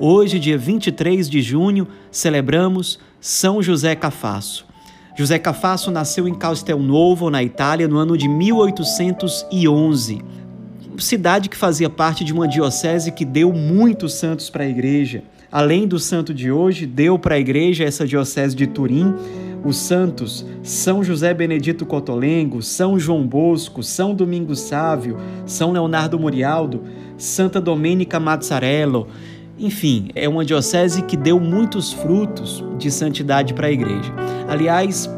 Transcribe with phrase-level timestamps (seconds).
[0.00, 4.64] Hoje, dia 23 de junho, celebramos São José Cafasso.
[5.16, 10.22] José Cafasso nasceu em Castelnuovo, na Itália, no ano de 1811.
[10.98, 15.24] Cidade que fazia parte de uma diocese que deu muitos santos para a igreja.
[15.50, 19.12] Além do santo de hoje, deu para a igreja essa diocese de Turim
[19.64, 26.84] os santos São José Benedito Cotolengo, São João Bosco, São Domingos Sávio, São Leonardo Murialdo,
[27.16, 29.08] Santa Domênica Mazzarello.
[29.58, 34.12] Enfim, é uma diocese que deu muitos frutos de santidade para a igreja.
[34.46, 35.10] Aliás,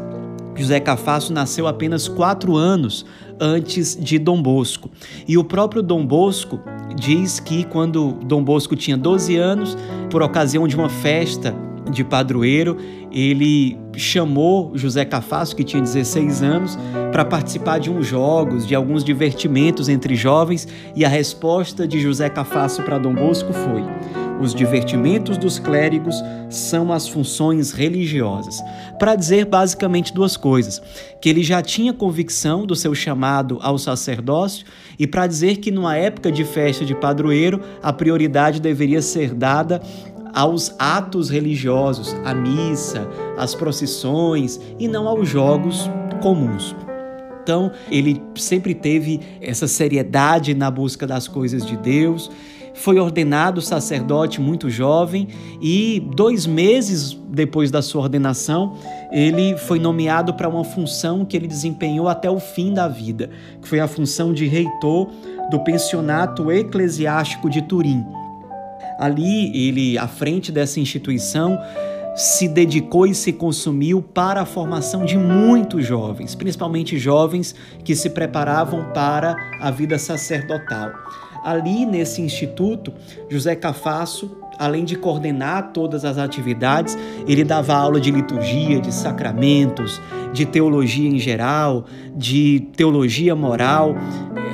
[0.55, 3.05] José Cafasso nasceu apenas quatro anos
[3.39, 4.89] antes de Dom Bosco.
[5.27, 6.59] E o próprio Dom Bosco
[6.95, 9.77] diz que quando Dom Bosco tinha 12 anos,
[10.09, 11.55] por ocasião de uma festa
[11.89, 12.77] de padroeiro,
[13.11, 16.77] ele chamou José Cafasso, que tinha 16 anos,
[17.11, 22.29] para participar de uns jogos, de alguns divertimentos entre jovens, e a resposta de José
[22.29, 23.83] Cafasso para Dom Bosco foi:
[24.41, 26.15] os divertimentos dos clérigos
[26.49, 28.61] são as funções religiosas.
[28.97, 30.81] Para dizer basicamente duas coisas:
[31.21, 34.65] que ele já tinha convicção do seu chamado ao sacerdócio,
[34.97, 39.81] e para dizer que numa época de festa de padroeiro, a prioridade deveria ser dada
[40.33, 45.89] aos atos religiosos, à missa, às procissões e não aos jogos
[46.21, 46.75] comuns.
[47.43, 52.29] Então, ele sempre teve essa seriedade na busca das coisas de Deus.
[52.73, 55.27] Foi ordenado sacerdote muito jovem
[55.61, 58.77] e, dois meses depois da sua ordenação,
[59.11, 63.29] ele foi nomeado para uma função que ele desempenhou até o fim da vida,
[63.61, 65.09] que foi a função de reitor
[65.49, 68.05] do pensionato eclesiástico de Turim.
[68.99, 71.57] Ali, ele, à frente dessa instituição,
[72.15, 78.09] se dedicou e se consumiu para a formação de muitos jovens, principalmente jovens que se
[78.09, 80.91] preparavam para a vida sacerdotal.
[81.43, 82.93] Ali nesse instituto,
[83.29, 86.95] José Cafasso, além de coordenar todas as atividades,
[87.27, 89.99] ele dava aula de liturgia, de sacramentos,
[90.33, 91.85] de teologia em geral,
[92.15, 93.95] de teologia moral.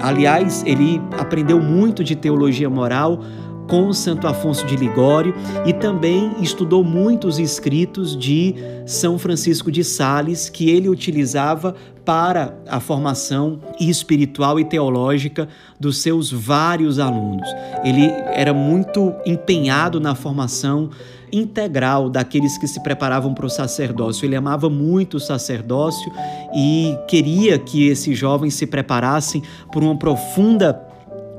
[0.01, 3.19] Aliás, ele aprendeu muito de teologia moral
[3.67, 5.33] com Santo Afonso de Ligório
[5.65, 8.55] e também estudou muitos escritos de
[8.85, 16.31] São Francisco de Sales que ele utilizava para a formação espiritual e teológica dos seus
[16.31, 17.47] vários alunos.
[17.83, 20.89] Ele era muito empenhado na formação
[21.31, 24.25] integral daqueles que se preparavam para o sacerdócio.
[24.25, 26.09] Ele amava muito o sacerdócio
[26.55, 30.86] e queria que esses jovens se preparassem por uma profunda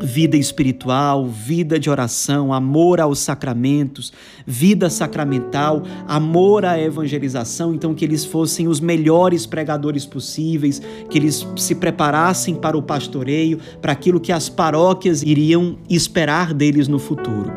[0.00, 4.12] vida espiritual, vida de oração, amor aos sacramentos,
[4.46, 11.46] vida sacramental, amor à evangelização, então que eles fossem os melhores pregadores possíveis, que eles
[11.56, 17.52] se preparassem para o pastoreio, para aquilo que as paróquias iriam esperar deles no futuro.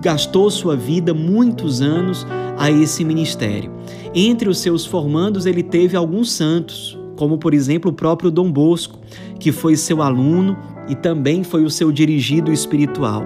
[0.00, 2.26] Gastou sua vida muitos anos
[2.58, 3.72] a esse ministério.
[4.14, 8.98] Entre os seus formandos, ele teve alguns santos, como por exemplo o próprio Dom Bosco,
[9.38, 10.56] que foi seu aluno
[10.88, 13.24] e também foi o seu dirigido espiritual.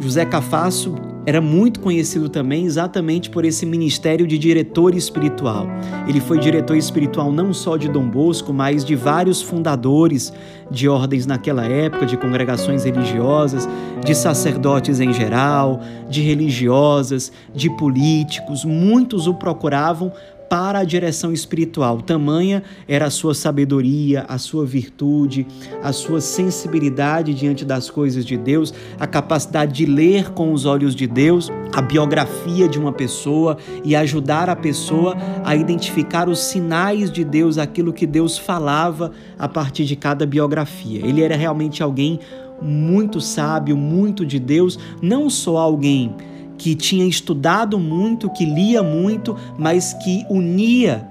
[0.00, 0.94] José Cafasso
[1.26, 5.66] era muito conhecido também exatamente por esse ministério de diretor espiritual.
[6.06, 10.32] Ele foi diretor espiritual não só de Dom Bosco, mas de vários fundadores
[10.70, 13.68] de ordens naquela época, de congregações religiosas,
[14.04, 18.64] de sacerdotes em geral, de religiosas, de políticos.
[18.64, 20.12] Muitos o procuravam
[20.48, 22.00] para a direção espiritual.
[22.00, 25.46] Tamanha era a sua sabedoria, a sua virtude,
[25.82, 30.94] a sua sensibilidade diante das coisas de Deus, a capacidade de ler com os olhos
[30.94, 37.10] de Deus a biografia de uma pessoa e ajudar a pessoa a identificar os sinais
[37.10, 41.04] de Deus, aquilo que Deus falava a partir de cada biografia.
[41.04, 42.20] Ele era realmente alguém
[42.62, 46.14] muito sábio, muito de Deus, não só alguém
[46.56, 51.06] que tinha estudado muito, que lia muito, mas que unia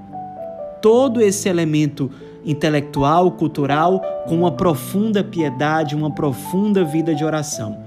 [0.82, 2.12] todo esse elemento
[2.46, 7.80] intelectual, cultural, com uma profunda piedade, uma profunda vida de oração.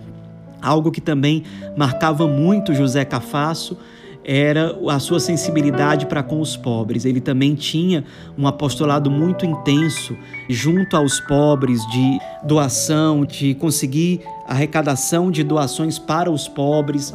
[0.61, 1.45] Algo que também
[1.77, 3.77] marcava muito José Cafasso
[4.25, 7.05] era a sua sensibilidade para com os pobres.
[7.05, 8.05] Ele também tinha
[8.37, 10.15] um apostolado muito intenso
[10.51, 17.15] junto aos pobres, de doação, de conseguir arrecadação de doações para os pobres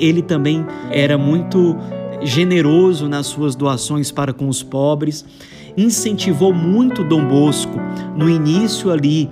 [0.00, 1.76] ele também era muito
[2.22, 5.24] generoso nas suas doações para com os pobres,
[5.76, 7.78] incentivou muito Dom Bosco
[8.16, 9.30] no início ali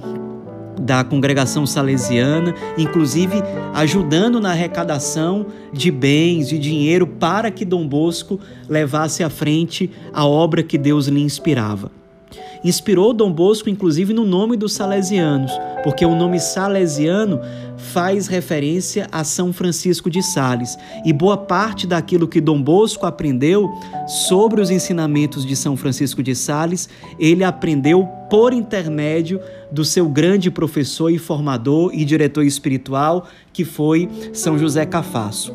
[0.80, 3.42] da congregação salesiana, inclusive
[3.74, 10.26] ajudando na arrecadação de bens, de dinheiro para que Dom Bosco levasse à frente a
[10.26, 11.90] obra que Deus lhe inspirava.
[12.64, 15.52] Inspirou Dom Bosco, inclusive, no nome dos salesianos,
[15.84, 17.40] porque o nome salesiano
[17.76, 20.76] faz referência a São Francisco de Sales.
[21.04, 23.70] E boa parte daquilo que Dom Bosco aprendeu
[24.06, 26.88] sobre os ensinamentos de São Francisco de Sales,
[27.18, 29.40] ele aprendeu por intermédio
[29.70, 35.54] do seu grande professor e formador e diretor espiritual, que foi São José Cafasso.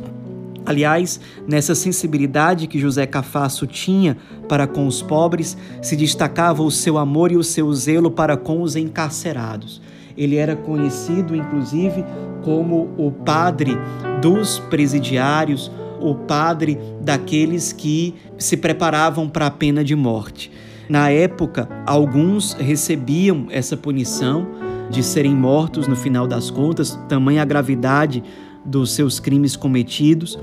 [0.66, 4.16] Aliás, nessa sensibilidade que José Cafasso tinha
[4.48, 8.62] para com os pobres, se destacava o seu amor e o seu zelo para com
[8.62, 9.82] os encarcerados.
[10.18, 12.04] Ele era conhecido, inclusive,
[12.44, 13.78] como o padre
[14.22, 20.52] dos presidiários, o padre daqueles que se preparavam para a pena de morte.
[20.90, 24.48] Na época, alguns recebiam essa punição
[24.90, 28.24] de serem mortos no final das contas, tamanha a gravidade
[28.66, 30.38] dos seus crimes cometidos.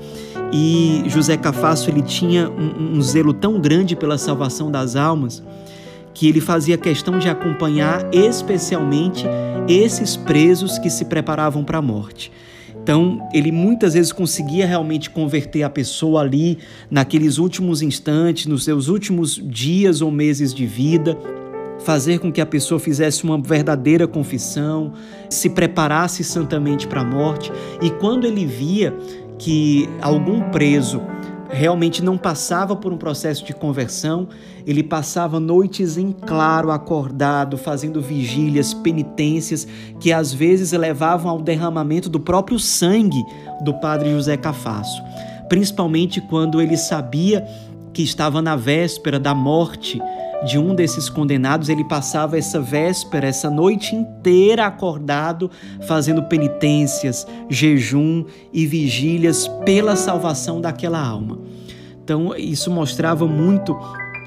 [0.51, 5.43] E José Cafasso ele tinha um, um zelo tão grande pela salvação das almas
[6.13, 9.25] que ele fazia questão de acompanhar especialmente
[9.67, 12.31] esses presos que se preparavam para a morte.
[12.81, 16.57] Então, ele muitas vezes conseguia realmente converter a pessoa ali,
[16.89, 21.17] naqueles últimos instantes, nos seus últimos dias ou meses de vida,
[21.79, 24.93] fazer com que a pessoa fizesse uma verdadeira confissão,
[25.29, 27.51] se preparasse santamente para a morte.
[27.81, 28.95] E quando ele via
[29.37, 31.01] que algum preso
[31.49, 34.27] realmente não passava por um processo de conversão,
[34.65, 39.67] ele passava noites em claro, acordado, fazendo vigílias, penitências,
[39.99, 43.23] que às vezes levavam ao derramamento do próprio sangue
[43.61, 45.01] do padre José Cafasso,
[45.49, 47.45] principalmente quando ele sabia
[47.91, 49.99] que estava na véspera da morte
[50.45, 55.51] de um desses condenados, ele passava essa véspera, essa noite inteira acordado,
[55.87, 61.39] fazendo penitências, jejum e vigílias pela salvação daquela alma.
[62.03, 63.77] Então, isso mostrava muito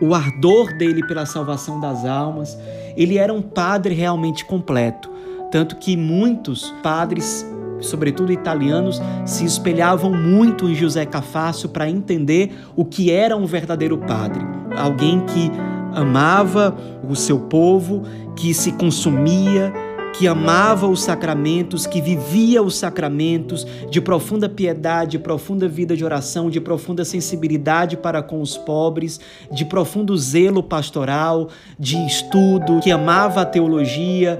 [0.00, 2.56] o ardor dele pela salvação das almas.
[2.96, 5.10] Ele era um padre realmente completo,
[5.50, 7.46] tanto que muitos padres
[7.82, 13.98] sobretudo italianos, se espelhavam muito em José Cafasso para entender o que era um verdadeiro
[13.98, 14.42] padre.
[14.76, 15.50] Alguém que
[15.94, 16.74] amava
[17.08, 18.02] o seu povo,
[18.34, 19.72] que se consumia,
[20.12, 26.04] que amava os sacramentos, que vivia os sacramentos de profunda piedade, de profunda vida de
[26.04, 29.18] oração, de profunda sensibilidade para com os pobres,
[29.50, 31.48] de profundo zelo pastoral,
[31.78, 34.38] de estudo, que amava a teologia,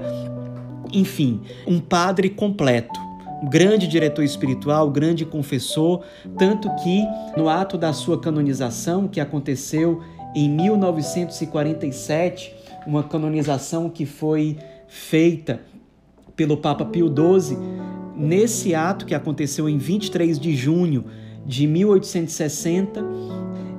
[0.93, 3.02] enfim, um padre completo
[3.49, 6.01] grande diretor espiritual, grande confessor,
[6.37, 7.05] tanto que
[7.35, 10.01] no ato da sua canonização, que aconteceu
[10.35, 12.55] em 1947,
[12.87, 14.57] uma canonização que foi
[14.87, 15.59] feita
[16.35, 17.55] pelo Papa Pio XII,
[18.15, 21.05] nesse ato que aconteceu em 23 de junho
[21.45, 23.05] de 1860,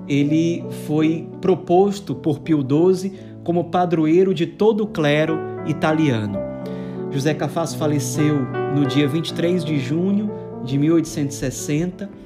[0.06, 3.12] ele foi proposto por Pio XII
[3.42, 6.38] como padroeiro de todo o clero italiano.
[7.10, 10.30] José Cafasso faleceu no dia 23 de junho
[10.64, 12.24] de 1860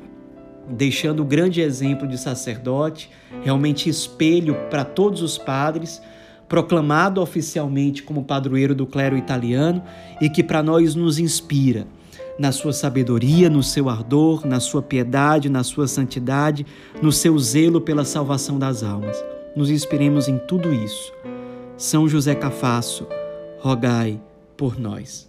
[0.68, 3.10] deixando o grande exemplo de sacerdote,
[3.42, 6.02] realmente espelho para todos os padres,
[6.48, 9.82] proclamado oficialmente como padroeiro do clero italiano
[10.20, 11.86] e que para nós nos inspira
[12.38, 16.64] na sua sabedoria, no seu ardor, na sua piedade, na sua santidade,
[17.02, 19.22] no seu zelo pela salvação das almas.
[19.56, 21.12] Nos inspiremos em tudo isso.
[21.76, 23.06] São José Cafasso,
[23.60, 24.20] rogai
[24.56, 25.28] por nós.